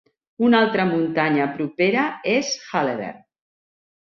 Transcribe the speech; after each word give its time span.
Una 0.45 0.61
altra 0.63 0.85
muntanya 0.93 1.45
propera 1.59 2.07
és 2.33 2.51
Halleberg. 2.71 3.21